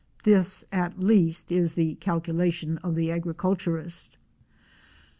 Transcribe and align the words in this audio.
This, 0.23 0.65
at 0.71 0.99
least, 0.99 1.51
is 1.51 1.73
the 1.73 1.93
calculation 1.93 2.79
of 2.79 2.95
the 2.95 3.11
agriculturist. 3.11 4.17